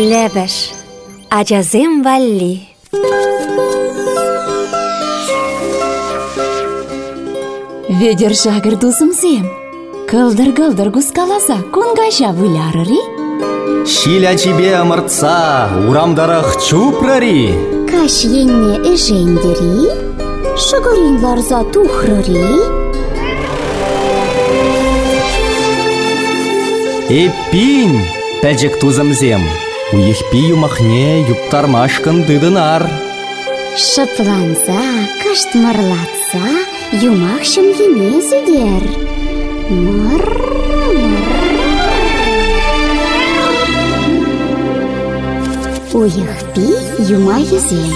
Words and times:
Лебеш. 0.00 0.72
Ачазем 1.28 2.02
валли. 2.02 2.62
Ведер 7.88 8.34
жагыр 8.34 8.76
дузымзем. 8.76 9.46
Кылдыр-кылдыр 10.08 10.88
гускаласа 10.88 11.58
кунгажа 11.74 12.30
вылярыри. 12.32 13.00
Шиля 13.86 14.34
тебе 14.36 14.74
амыртса, 14.76 15.68
урамдарах 15.86 16.56
чупрари. 16.64 17.52
Каш 17.90 18.24
енне 18.24 18.76
эжендери, 18.92 19.90
шыгырин 20.56 21.22
ларза 21.22 21.62
тухрыри. 21.72 22.48
Эппин, 27.10 28.00
пәжік 28.40 28.80
тузымзем. 28.80 29.42
Уехпи 29.92 30.38
юмахне 30.54 31.22
юптармашкын 31.32 32.22
дыдынар. 32.22 32.82
Шыпланса, 33.76 34.82
каштмырлатса, 35.20 36.46
юмах 37.02 37.42
шымгене 37.42 38.20
зедер. 38.28 38.84
Мыр, 39.68 40.24
мыр. 40.94 41.58
Уйықпи 45.92 46.68
юма 47.16 47.38
езем. 47.40 47.92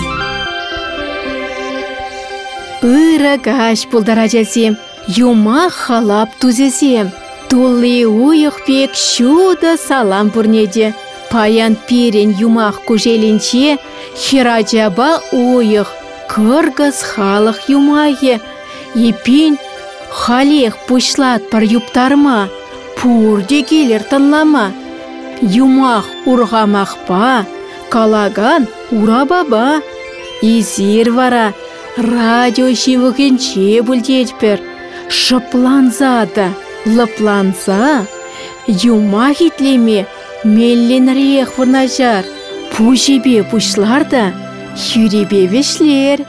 Ыры 2.83 3.39
каш 3.39 3.87
пулдарачасем, 3.91 4.77
юма 5.06 5.70
халап 5.70 6.31
тузесем. 6.41 7.12
Тулли 7.48 8.03
уйық 8.05 8.65
пек 8.67 8.97
шуда 8.97 9.77
салам 9.77 10.31
пурнеде. 10.31 10.92
Паян 11.30 11.77
пирен 11.86 12.30
юмах 12.39 12.84
кужелінче, 12.86 13.78
хираджаба 14.14 15.20
уйық, 15.33 15.89
кыргыз 16.30 17.03
халық 17.11 17.58
юмайы. 17.69 18.41
Епин 18.94 19.58
халех 20.11 20.78
пушлат 20.86 21.50
пар 21.50 21.62
юптарма, 21.62 22.48
пурде 22.97 23.62
келер 23.62 24.02
тынлама. 24.11 24.72
Юмах 25.42 26.06
урғамақпа, 26.27 27.47
калаган 27.91 28.69
урабаба. 28.92 29.83
Изир 30.42 31.11
вара, 31.11 31.52
радио 31.97 32.69
шивігінче 32.75 33.83
бүлдетпір. 33.86 34.58
Шыпланса 35.08 36.28
да, 36.34 36.48
лыпланса, 36.86 38.06
юма 38.67 39.33
хитлеме, 39.34 40.06
мелленрех 40.45 41.59
вырнажар. 41.59 42.25
Пужебе 42.77 43.42
пушлар 43.45 44.05
да, 44.11 44.33
хюребе 44.77 45.47
вешлер. 45.47 46.27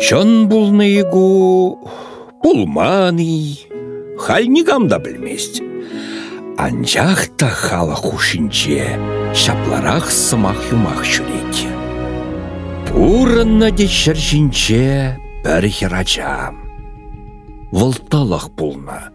Чон 0.00 0.48
булныйгу 0.48 1.78
пулманы, 2.42 3.56
хальнигам 4.18 4.88
да 4.88 4.98
білмест. 4.98 5.62
Анжақта 6.56 7.48
хала 7.48 7.94
хушинче, 7.94 8.98
шапларах 9.34 10.06
сымақ 10.10 10.60
юмақ 10.70 11.02
шүрет. 11.02 11.54
Пурынна 12.86 13.70
де 13.70 13.86
шыршинче 13.88 15.18
бір 15.42 15.66
хирача. 15.66 16.54
Вылталах 17.74 18.54
пулна. 18.54 19.10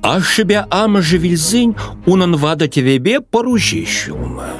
Ашыбе 0.00 0.64
амы 0.70 1.02
живильзин 1.02 1.74
унын 2.06 2.36
вада 2.36 2.68
тевебе 2.68 3.20
поруже 3.20 3.84
шуна. 3.84 4.52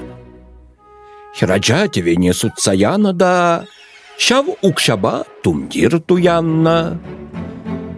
Хирача 1.36 1.86
теве 1.86 2.16
не 2.16 2.32
да, 3.12 3.64
Шав 4.18 4.46
укшаба 4.62 5.24
тумдир 5.44 6.00
туянна. 6.00 6.98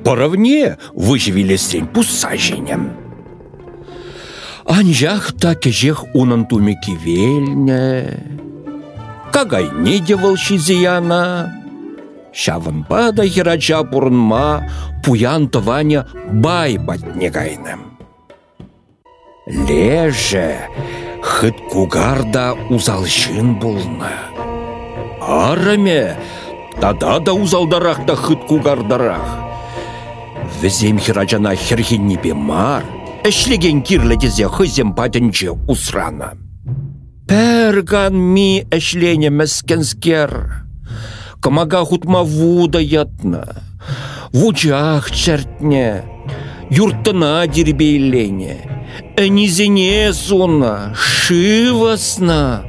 Поровне 0.04 0.76
выживелесен 0.92 1.86
пуссаженем. 1.86 2.92
Анжах 4.66 5.32
та 5.32 5.54
кежех 5.54 6.04
унан 6.14 6.44
тумеки 6.44 6.90
вельне. 6.90 8.22
Кагай 9.32 9.70
не 9.78 9.98
девал 9.98 10.36
шизияна. 10.36 11.61
Шавын 12.32 12.84
бада 12.88 13.26
хирача 13.28 13.84
пурнма 13.84 14.66
пуян 15.04 15.48
тываня 15.48 16.06
бай 16.32 16.78
батнегайным. 16.78 17.98
Леже 19.46 20.56
хыт 21.22 21.56
кугарда 21.70 22.54
узалшын 22.70 23.58
булна. 23.60 24.12
Араме, 25.20 26.16
тада 26.80 27.20
да 27.20 27.32
узалдарах 27.32 28.06
та 28.06 28.16
хыт 28.16 28.44
кугардарах. 28.48 29.28
Візем 30.62 30.98
хирачана 30.98 31.54
херхинни 31.56 32.18
мар, 32.32 32.84
әшлеген 33.24 33.82
кирлетезе 33.82 34.48
хызем 34.48 34.94
патынче 34.94 35.50
усрана. 35.68 36.34
Пәрган 37.26 38.14
ми 38.14 38.64
әшлене 38.70 39.30
мәскенскер. 39.30 40.61
Камага 41.42 41.84
хутма 41.84 42.22
вуда 42.22 42.78
ятна. 42.78 43.44
Вучах 44.32 45.10
чертне. 45.10 46.04
Юртына 46.70 47.46
дербейлене. 47.48 48.58
Әнизене 49.18 50.12
суна, 50.14 50.94
шивасна. 50.94 52.62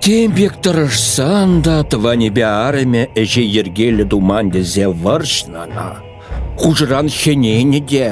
Тембек 0.00 0.56
тұрышсан 0.64 1.60
да 1.64 1.82
тыване 1.84 2.30
беарыме 2.32 3.06
әже 3.12 3.44
ергелі 3.44 4.04
думанде 4.08 4.62
зе 4.64 4.88
варшнана. 4.88 6.00
Хужыран 6.56 7.08
хенене 7.12 7.80
де. 7.80 8.08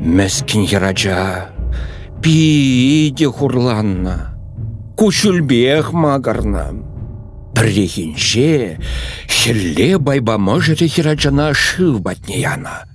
Мәскін 0.00 0.64
херача, 0.70 1.50
пиде 2.22 3.26
хурланна. 3.26 4.16
Кушүлбех 4.96 5.92
магарна. 5.92 6.89
Біррехінше, 7.54 8.78
херле 9.26 9.98
байбама 9.98 10.60
жыре 10.60 10.88
херачана 10.88 11.52
шыв 11.54 12.00
батнеяна. 12.00 12.86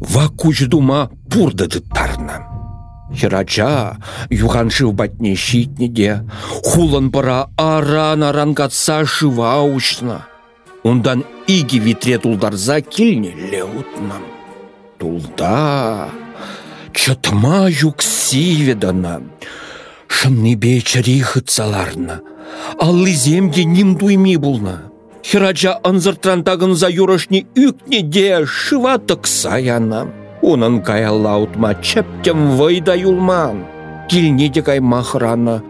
Ва 0.00 0.28
куч 0.28 0.66
дума 0.66 1.10
пурды 1.30 1.66
дыттарна. 1.66 2.42
Хирача, 3.14 3.98
юғаншыв 4.30 4.92
батне 4.92 5.36
щитнеде, 5.36 6.24
хулан 6.64 7.10
пара 7.10 7.48
аран-аран 7.56 8.54
катса 8.54 9.04
шыва 9.06 9.54
аучна. 9.60 10.26
Ундан 10.82 11.24
иги 11.46 11.78
витре 11.78 12.18
тулдарза 12.18 12.80
килне 12.80 13.32
леутна. 13.52 14.18
Тулда, 14.98 16.08
чатма 16.92 17.68
юкси 17.68 18.64
ведана, 18.64 19.22
шынны 20.08 20.54
бечари 20.54 21.20
хыцаларна, 21.20 22.20
аллы 22.20 22.33
земге 23.12 23.64
ним 23.64 23.94
дуйми 23.94 24.36
булна. 24.36 24.90
Хирача 25.22 25.80
тагынза 26.44 26.88
юрашни 26.90 27.46
үкне 27.56 28.02
де 28.02 28.44
шыва 28.46 28.98
тыкса 28.98 29.56
яна. 29.58 30.06
Унын 30.42 30.82
каялаутма 30.82 31.74
чептем 31.82 32.56
вайда 32.56 32.94
юлман. 32.94 33.64
Килне 34.08 34.48
де 34.48 34.62
кай 34.62 34.80
махрана, 34.80 35.62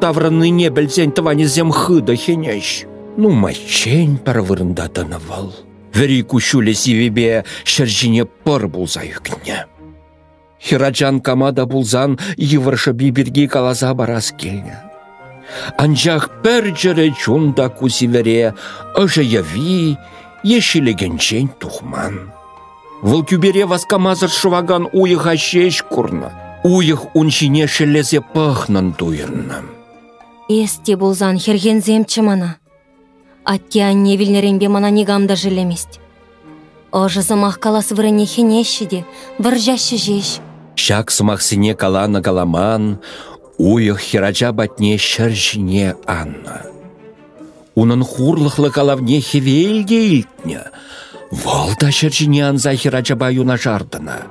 таврыныне 0.00 0.70
білсен 0.70 1.12
тыване 1.12 1.46
зем 1.46 1.70
хыда 1.70 2.16
хенеш. 2.16 2.86
Ну 3.18 3.30
мачень 3.30 4.16
парвырында 4.16 4.88
тынывал. 4.88 5.52
Вери 5.92 6.22
кушуле 6.22 6.72
сивебе 6.74 7.44
шыржине 7.64 8.24
пыр 8.24 8.68
булза 8.68 9.02
юкне. 9.02 9.66
Хираджан 10.60 11.20
камада 11.20 11.66
булзан 11.66 12.18
йывыршы 12.36 12.92
биберге 12.92 13.48
калаза 13.48 13.92
барас 13.94 14.32
келне. 14.32 14.87
Анжақ 15.78 16.42
пәр 16.42 16.74
жыры 16.76 17.12
чунда 17.12 17.68
кусивере, 17.68 18.54
ыжы 18.96 19.22
яви, 19.22 19.96
ешілегенчен 20.44 21.48
тухман. 21.58 22.32
Выл 23.02 23.22
күбере 23.22 23.64
васкамазыр 23.70 24.30
шываган 24.30 24.88
уйыға 24.92 25.36
шеш 25.38 25.82
курна. 25.86 26.32
Уйық 26.64 27.14
уншине 27.14 27.68
шелезе 27.68 28.20
пахнан 28.20 28.92
туйырна. 28.92 29.62
Есте 30.48 30.96
болзан 30.96 31.38
хергензем 31.38 32.04
чымана. 32.04 32.56
Атте 33.44 33.84
анне 33.84 34.16
вилнеренбе 34.16 34.68
мана 34.68 34.90
нигамда 34.90 35.36
жилемест. 35.36 36.00
Ожы 36.90 37.22
замах 37.22 37.60
калас 37.60 37.90
вырыне 37.92 38.26
хенешіде, 38.26 39.04
выржашы 39.38 39.96
жеш. 39.96 40.40
Шак 40.74 41.10
сымақсыне 41.10 41.74
калана 41.74 42.22
каламан, 42.22 42.98
уйық 43.58 43.98
хирача 43.98 44.52
батне 44.52 44.96
шыржіне 44.98 45.96
анна. 46.06 46.62
Унын 47.74 48.02
хурлықлы 48.02 48.70
калавне 48.70 49.20
хевелге 49.20 50.18
илтне, 50.18 50.62
Валда 51.30 51.92
шыржине 51.92 52.48
анза 52.48 52.74
хирачаба 52.74 53.30
юна 53.30 53.56
жардына. 53.56 54.22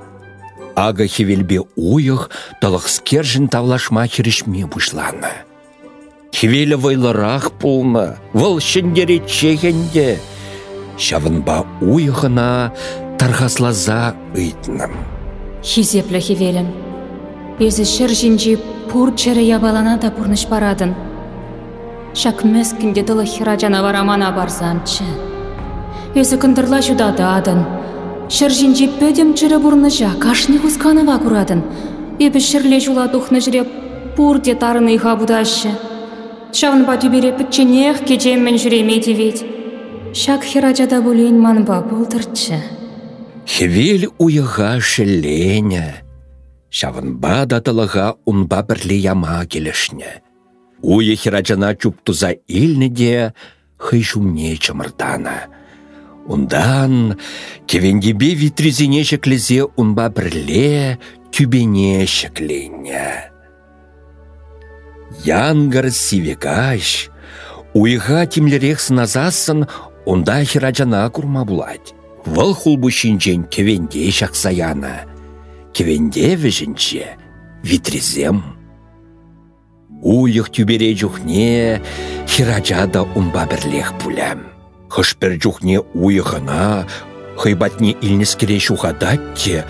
Ага 0.75 1.07
хевелбе 1.07 1.61
уйық 1.75 2.29
талықскержін 2.61 3.47
тавлашма 3.49 4.07
хирішме 4.07 4.65
бұшланы. 4.65 5.31
Хевелі 6.33 6.77
вайларақ 6.77 7.51
пулны, 7.61 8.17
выл 8.33 8.59
шындері 8.61 9.21
чегенде. 9.25 10.17
Шавынба 10.97 11.63
уйығына 11.81 12.73
тарғаслаза 13.21 14.13
ыйтным. 14.37 14.93
Хизеплі 15.61 16.21
хевелім. 16.21 16.86
Безі 17.59 17.85
шыр 17.89 18.11
жинжи 18.13 18.53
пур 18.91 19.15
чәрі 19.17 19.41
ябалана 19.41 19.95
да 19.97 20.11
пурныш 20.13 20.43
барадын. 20.45 20.91
Шак 22.13 22.43
мәскінде 22.45 23.01
дылы 23.01 23.25
хира 23.25 23.55
жанаварамана 23.57 24.29
барзанчы. 24.35 25.07
Өзі 26.13 26.37
кындырла 26.37 26.83
жудады 26.85 27.25
адын. 27.25 27.65
Шыр 28.29 28.53
жинжи 28.53 28.87
пөдем 28.99 29.33
чыры 29.33 29.57
бурныжа 29.57 30.13
кашны 30.21 30.61
хусканова 30.61 31.17
курадын. 31.17 31.65
Ебі 32.21 32.37
шырле 32.37 32.79
жула 32.79 33.09
духны 33.09 33.41
жіре 33.41 33.65
пур 34.15 34.37
де 34.37 34.53
тарыны 34.53 34.93
иға 34.93 35.17
будашы. 35.17 35.73
Шавынба 36.53 37.01
түбере 37.01 37.33
пітченех 37.37 38.05
кечеммен 38.05 38.61
жүреме 38.61 39.01
девет. 39.01 39.41
Шак 40.13 40.45
хирачада 40.45 41.01
булейн 41.01 41.41
манба 41.41 41.81
болдырчы. 41.81 42.61
Хевел 43.45 44.11
уйыға 44.17 44.77
шелене. 44.79 46.06
Шавынба 46.69 47.45
да 47.47 47.61
тылыға 47.63 48.17
унба 48.27 48.61
бірле 48.67 48.97
яма 48.99 49.45
келешне. 49.45 50.21
Уйы 50.81 51.15
чуптуза 51.15 52.35
илні 52.47 52.89
де 52.89 53.33
хый 53.77 54.03
шумне. 54.03 54.57
Ундан 56.27 57.17
кевендебе 57.65 58.35
витризине 58.35 59.03
шеклезе 59.03 59.63
унба 59.63 60.09
бірле 60.09 60.97
тюбене 61.31 62.05
шекленне. 62.05 63.31
Янгар 65.23 65.89
сивекаш, 65.89 67.09
уйға 67.73 68.27
тимлерех 68.27 68.79
сыназасын, 68.83 69.65
онда 70.05 70.43
хирачана 70.43 71.09
курма 71.09 71.45
булать. 71.45 71.93
Вăл 72.25 72.53
хулбу 72.53 72.91
шинчен. 72.91 73.45
Кевенде 73.45 74.11
вежінче 75.79 77.17
витризем. 77.63 78.43
Уйық 80.03 80.51
тюбере 80.53 80.93
жүхне 80.93 81.81
хирачада 82.27 83.01
умба 83.15 83.47
бірлех 83.49 83.93
пулям. 83.97 84.45
Хышпер 84.89 85.39
жүхне 85.41 85.81
уйықына, 85.93 86.85
хайбатне 87.35 87.97
илнескере 88.01 88.59
шухадатте, 88.59 89.65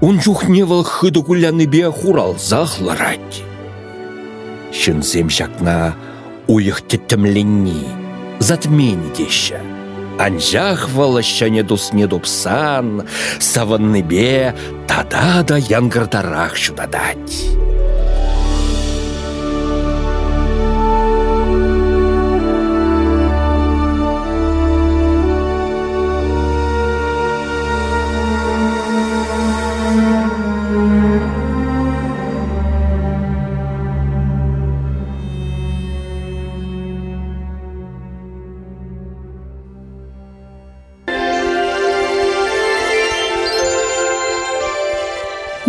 он 0.00 0.20
жүхне 0.20 0.64
вăл 0.64 0.84
хыды 0.84 1.20
бе 1.66 1.90
хурал 1.90 2.36
захларать. 2.38 3.42
Шынсем 4.72 5.30
шакна 5.30 5.96
уйық 6.46 6.80
теттімленні, 6.86 7.82
затмені 8.38 9.10
деші. 9.16 9.75
Анжақ 10.18 10.88
валащане 10.96 11.62
дусне 11.62 12.06
дупсан, 12.06 13.06
саванныбе 13.38 14.54
тада 14.88 15.42
да 15.46 15.56
янгырдарах 15.56 16.56
шудадать. 16.56 17.36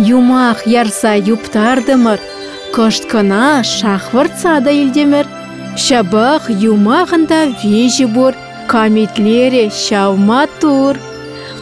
Юмах 0.08 0.66
ярса 0.66 1.12
юптардымыр, 1.16 2.18
кышткына 2.74 3.62
шахвыртса 3.62 4.60
да 4.64 4.72
илдемір. 4.72 5.26
Шабах 5.76 6.48
юмағында 6.48 7.40
вежі 7.60 8.06
бұр, 8.14 8.32
камитлере 8.70 9.68
шавма 9.70 10.46
тур. 10.60 10.96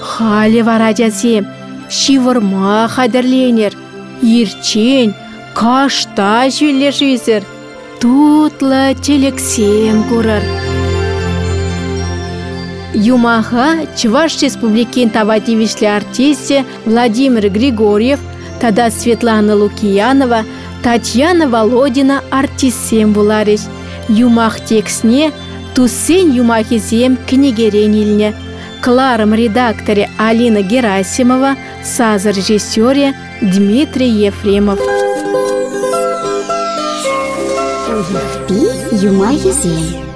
Халі 0.01 0.63
вара 0.69 0.93
жазем, 0.95 1.49
шивырма 1.91 2.87
қадірленер, 2.95 3.75
ерчен, 4.23 5.15
кашта 5.59 6.47
жүйлер 6.47 6.95
жүйзір, 6.95 7.43
тутлы 8.01 8.95
телексем 9.03 10.05
көрір. 10.13 10.45
Юмаха 12.95 13.87
Чуваш 13.99 14.41
Республикин 14.41 15.11
тавативишле 15.11 15.97
артисте 15.97 16.65
Владимир 16.87 17.51
Григорьев, 17.51 18.21
тада 18.61 18.91
Светлана 18.91 19.55
Лукиянова, 19.55 20.45
Татьяна 20.83 21.49
Володина 21.49 22.23
артистсем 22.31 23.13
булариш. 23.13 23.61
Юмах 24.09 24.61
текстне 24.61 25.33
Туссен 25.75 26.31
юмахизем 26.31 27.19
книгерен 27.29 27.93
илне. 27.93 28.35
Кларым 28.83 29.35
редакторе 29.35 30.09
Алина 30.17 30.63
Герасимова, 30.63 31.57
саз 31.83 32.25
режиссере 32.25 33.15
Дмитрий 33.43 34.11
Ефремов. 34.11 34.81
Уйықпи 38.49 39.05
юма 39.05 39.33
езем. 39.33 40.16